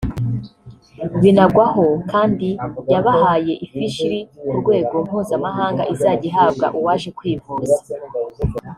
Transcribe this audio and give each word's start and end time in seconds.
Binagwaho 1.21 1.85
kandi 2.11 2.49
yabahaye 2.91 3.53
ifishi 3.65 4.01
iri 4.05 4.19
ku 4.47 4.53
rwego 4.59 4.93
mpuzamahanga 5.05 5.81
izajya 5.93 6.25
ihabwa 6.29 6.67
uwaje 6.79 7.09
kwivuza 7.17 7.79